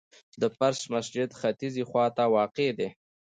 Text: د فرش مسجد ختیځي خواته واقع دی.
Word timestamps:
د 0.41 0.43
فرش 0.57 0.81
مسجد 0.93 1.29
ختیځي 1.39 1.83
خواته 1.89 2.23
واقع 2.35 2.69
دی. 2.79 2.89